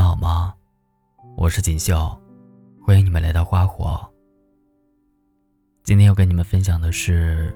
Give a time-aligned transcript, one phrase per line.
[0.00, 0.54] 们好吗？
[1.36, 2.18] 我是锦绣，
[2.82, 4.00] 欢迎你们来到花火。
[5.84, 7.54] 今天要跟你们分享的是：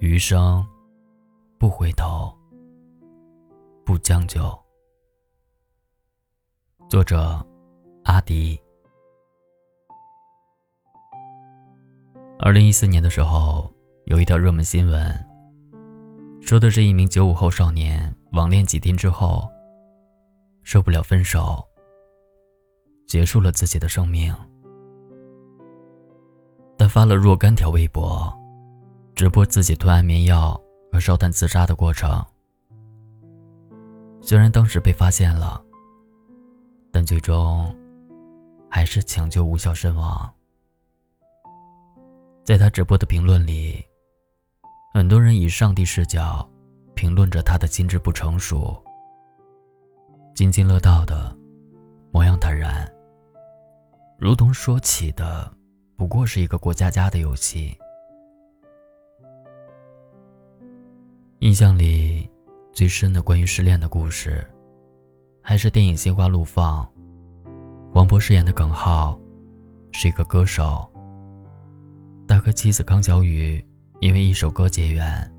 [0.00, 0.66] 余生
[1.56, 2.36] 不回头，
[3.84, 4.52] 不将就。
[6.88, 7.46] 作者
[8.02, 8.60] 阿迪。
[12.40, 13.72] 二零一四年的时候，
[14.06, 15.26] 有一条热门新闻，
[16.40, 19.48] 说的是一名九五后少年网恋几天之后。
[20.70, 21.66] 受不了分手，
[23.06, 24.36] 结束了自己的生命。
[26.76, 28.30] 他发了若干条微博，
[29.14, 30.60] 直播自己吞安眠药
[30.92, 32.22] 和烧炭自杀的过程。
[34.20, 35.64] 虽然当时被发现了，
[36.92, 37.74] 但最终
[38.70, 40.30] 还是抢救无效身亡。
[42.44, 43.82] 在他直播的评论里，
[44.92, 46.46] 很多人以上帝视角
[46.94, 48.84] 评论着他的心智不成熟。
[50.38, 51.36] 津津乐道的
[52.12, 52.88] 模样坦然，
[54.16, 55.52] 如同说起的
[55.96, 57.76] 不过是一个过家家的游戏。
[61.40, 62.30] 印象里
[62.72, 64.48] 最深的关于失恋的故事，
[65.42, 66.86] 还是电影《心花怒放》。
[67.92, 69.18] 黄渤饰演的耿浩
[69.90, 70.88] 是一个歌手，
[72.28, 73.60] 他和妻子康小雨
[73.98, 75.34] 因为一首歌结缘，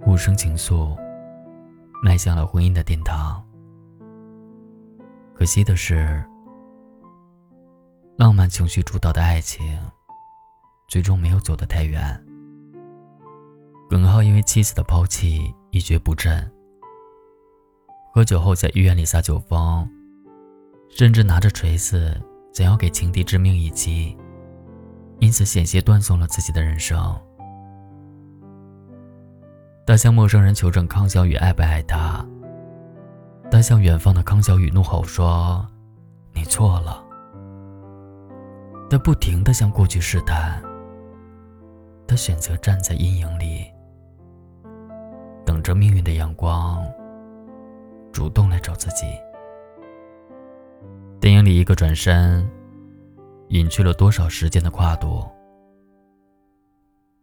[0.00, 0.96] 互生情愫，
[2.00, 3.44] 迈向了婚姻的殿堂。
[5.38, 6.24] 可惜的是，
[8.16, 9.78] 浪漫情绪主导的爱情，
[10.88, 12.24] 最终没有走得太远。
[13.90, 16.50] 耿浩因为妻子的抛弃一蹶不振，
[18.14, 19.86] 喝酒后在医院里撒酒疯，
[20.88, 22.18] 甚至拿着锤子
[22.54, 24.16] 想要给情敌致命一击，
[25.20, 26.98] 因此险些断送了自己的人生。
[29.86, 32.26] 他向陌生人求证康小雨爱不爱他。
[33.56, 35.66] 他向远方的康小雨怒吼说
[36.36, 37.02] ：“你错了。”
[38.90, 40.62] 他不停地向过去试探。
[42.06, 43.64] 他选择站在阴影里，
[45.46, 46.86] 等着命运的阳光
[48.12, 49.06] 主动来找自己。
[51.18, 52.46] 电影里一个转身，
[53.48, 55.24] 隐去了多少时间的跨度？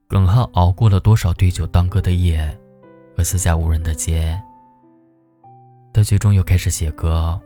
[0.07, 2.59] 耿浩熬过了多少对酒当歌的夜
[3.15, 4.35] 和四下无人的街？
[5.93, 7.39] 他最终又开始写歌。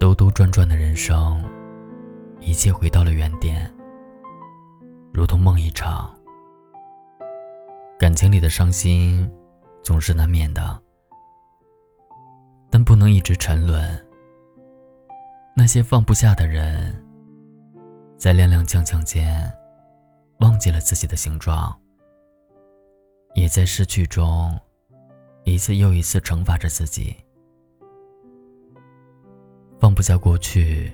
[0.00, 1.42] 兜兜转转的人生，
[2.40, 3.72] 一切回到了原点，
[5.12, 6.12] 如同梦一场。
[7.98, 9.30] 感情里的伤心，
[9.82, 10.80] 总是难免的，
[12.68, 14.06] 但不能一直沉沦。
[15.54, 16.94] 那些放不下的人，
[18.16, 19.52] 在踉踉跄跄间，
[20.40, 21.76] 忘记了自己的形状，
[23.34, 24.58] 也在失去中。
[25.48, 27.16] 一次又一次惩罚着自己，
[29.80, 30.92] 放不下过去，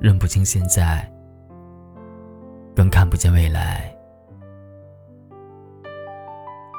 [0.00, 1.10] 认不清现在，
[2.74, 3.96] 更看不见未来。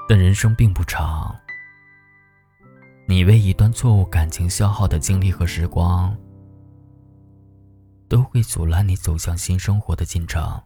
[0.08, 1.36] 但人生并不长，
[3.08, 6.16] 你为一段错误感情消耗的精力和时光，
[8.08, 10.62] 都会阻拦你走向新生活的进程。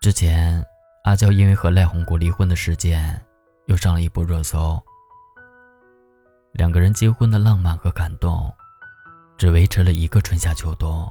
[0.00, 0.64] 之前。
[1.06, 3.24] 阿娇因为和赖红国离婚的事件，
[3.66, 4.76] 又上了一波热搜。
[6.50, 8.52] 两个人结婚的浪漫和感动，
[9.38, 11.08] 只维持了一个春夏秋冬，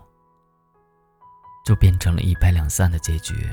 [1.65, 3.49] 就变成了一拍两散的结局。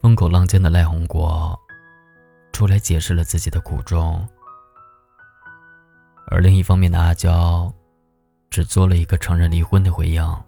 [0.00, 1.58] 风口浪尖的赖红国，
[2.52, 4.24] 出来解释了自己的苦衷，
[6.28, 7.74] 而另一方面的阿娇，
[8.48, 10.43] 只做了一个承认离婚的回应。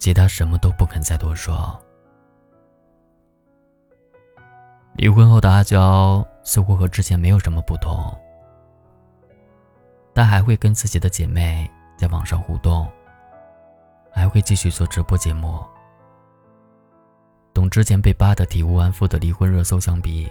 [0.00, 1.78] 其他什么都不肯再多说。
[4.94, 8.18] 离婚后的阿娇似乎和之前没有什么不同，
[10.14, 12.90] 她还会跟自己的姐妹在网上互动，
[14.10, 15.62] 还会继续做直播节目。
[17.52, 20.30] 同之前被扒得体无完肤的离婚热搜相比，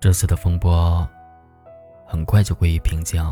[0.00, 1.08] 这次的风波
[2.04, 3.24] 很快就归于平静。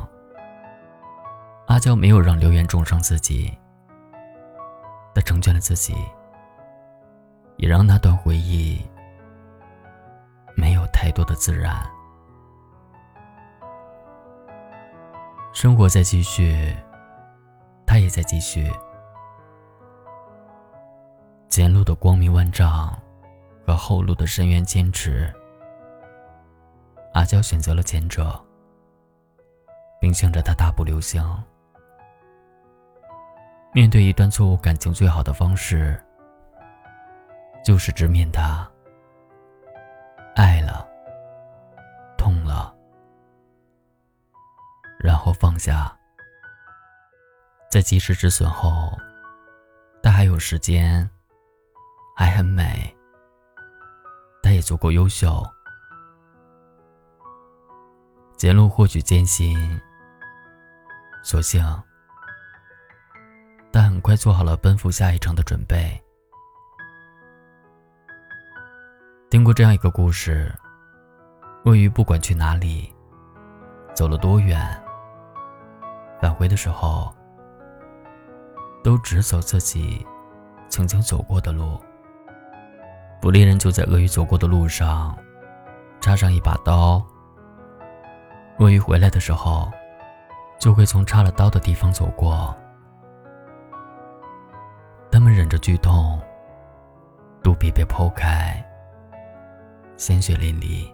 [1.66, 3.52] 阿娇没有让流言重伤自己。
[5.14, 5.94] 他成全了自己，
[7.56, 8.84] 也让那段回忆
[10.56, 11.88] 没有太多的自然。
[15.52, 16.76] 生活在继续，
[17.86, 18.70] 他也在继续。
[21.48, 22.92] 前路的光明万丈
[23.64, 25.32] 和后路的深渊坚持，
[27.12, 28.38] 阿娇选择了前者，
[30.00, 31.22] 并向着他大步流星。
[33.74, 36.00] 面对一段错误感情，最好的方式
[37.64, 38.64] 就是直面它。
[40.36, 40.88] 爱了，
[42.16, 42.72] 痛了，
[45.00, 45.92] 然后放下。
[47.68, 48.96] 在及时止损后，
[50.00, 51.10] 他还有时间，
[52.16, 52.96] 还很美，
[54.40, 55.44] 他也足够优秀。
[58.36, 59.80] 结论或许艰辛，
[61.24, 61.60] 所幸。
[63.74, 66.00] 但很快做好了奔赴下一程的准备。
[69.28, 70.54] 听过这样一个故事：
[71.64, 72.94] 鳄鱼不管去哪里，
[73.92, 74.64] 走了多远，
[76.20, 77.12] 返回的时候，
[78.84, 80.06] 都只走自己
[80.68, 81.76] 曾经走过的路。
[83.20, 85.18] 捕猎人就在鳄鱼走过的路上
[86.00, 87.04] 插上一把刀。
[88.60, 89.68] 鳄鱼回来的时候，
[90.60, 92.56] 就会从插了刀的地方走过。
[95.44, 96.18] 忍着剧痛，
[97.42, 98.64] 肚皮被剖开，
[99.98, 100.90] 鲜血淋漓。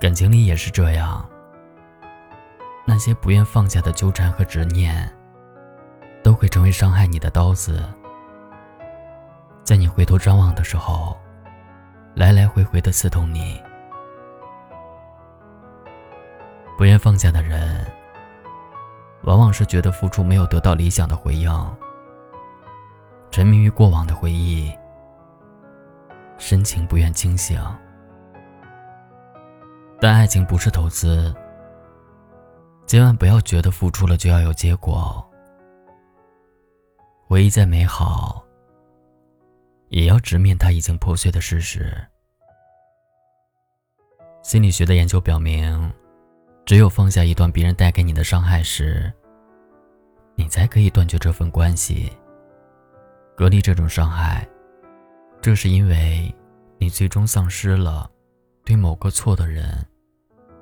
[0.00, 1.28] 感情里也是这样，
[2.86, 5.06] 那些不愿放下的纠缠和执念，
[6.22, 7.84] 都会成为伤害你的刀子，
[9.62, 11.14] 在你回头张望的时候，
[12.14, 13.62] 来来回回的刺痛你。
[16.78, 17.86] 不愿放下的人，
[19.24, 21.52] 往往是觉得付出没有得到理想的回应，
[23.38, 24.68] 沉迷于过往的回忆，
[26.38, 27.56] 深情不愿清醒。
[30.00, 31.32] 但爱情不是投资，
[32.84, 35.24] 千万不要觉得付出了就要有结果。
[37.28, 38.44] 回忆再美好，
[39.86, 41.96] 也要直面它已经破碎的事实。
[44.42, 45.92] 心理学的研究表明。
[46.66, 49.12] 只有放下一段别人带给你的伤害时，
[50.34, 52.12] 你才可以断绝这份关系，
[53.38, 54.44] 隔离这种伤害。
[55.40, 56.34] 这是因为
[56.76, 58.10] 你最终丧失了
[58.64, 59.86] 对某个错的人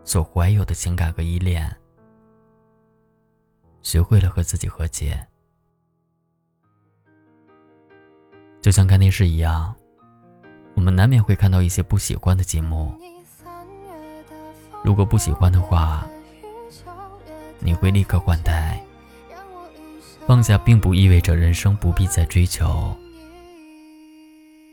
[0.05, 1.75] 所怀有的情感和依恋，
[3.81, 5.27] 学会了和自己和解。
[8.61, 9.75] 就像看电视一样，
[10.75, 12.95] 我们难免会看到一些不喜欢的节目。
[14.85, 16.07] 如果不喜欢的话，
[17.59, 18.79] 你会立刻换台。
[20.27, 22.97] 放下并不意味着人生不必再追求，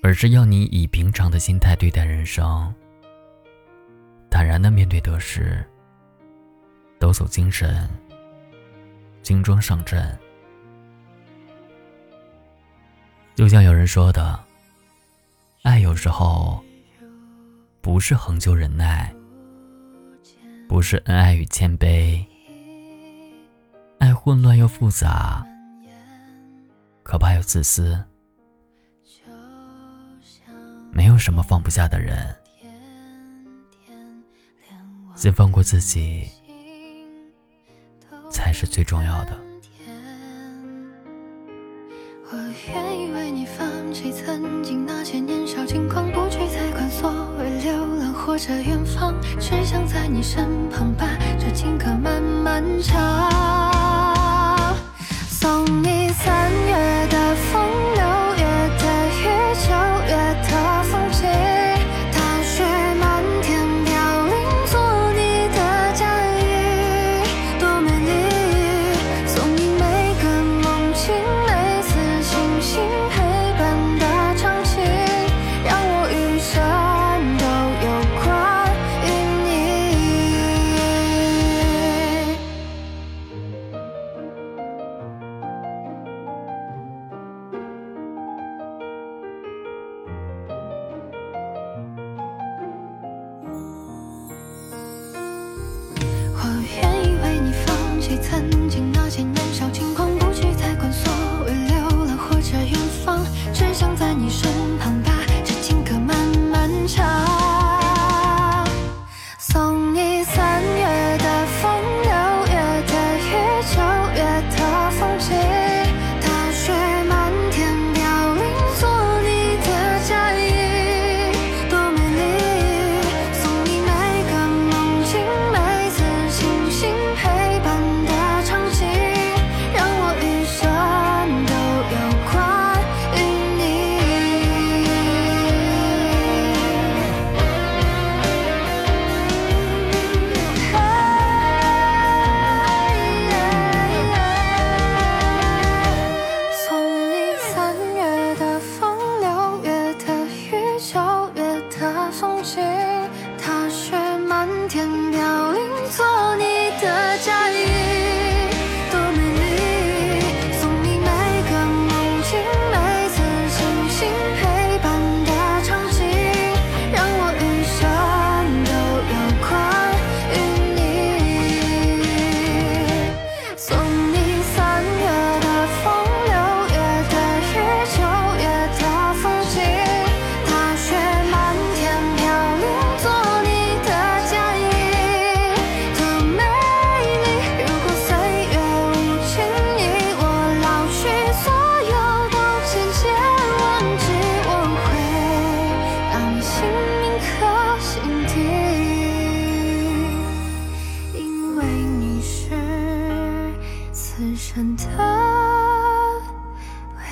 [0.01, 2.73] 而是要你以平常的心态对待人生，
[4.31, 5.63] 坦然的面对得失，
[6.97, 7.87] 抖擞精神，
[9.21, 10.17] 精装上阵。
[13.35, 14.43] 就像有人说的，
[15.61, 16.63] 爱有时候
[17.79, 19.13] 不是恒久忍耐。
[20.67, 22.25] 不是恩爱与谦卑，
[24.23, 25.45] 混乱又复杂，
[27.03, 28.01] 可怕又自私。
[30.93, 32.33] 没有什么放不下的人，
[35.13, 36.29] 先放过自己，
[38.31, 39.37] 才是最重要的。
[42.31, 42.37] 我
[42.69, 51.05] 愿意为你放弃曾经那些年少轻狂，不去再管所谓流浪或者远方，只想在你身旁把
[51.37, 53.72] 这情歌慢慢唱，
[55.43, 56.92] 送你三月。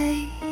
[0.02, 0.51] 黑。